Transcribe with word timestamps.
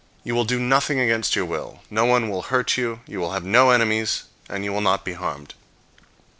You 0.23 0.33
will 0.33 0.45
do 0.45 0.59
nothing 0.59 0.99
against 0.99 1.35
your 1.35 1.45
will. 1.45 1.81
No 1.91 2.05
one 2.05 2.27
will 2.27 2.41
hurt 2.41 2.75
you, 2.75 3.01
you 3.05 3.19
will 3.19 3.33
have 3.33 3.43
no 3.43 3.69
enemies, 3.69 4.23
and 4.49 4.65
you 4.65 4.81
not 4.81 5.05
be 5.05 5.13
harmed. 5.13 5.53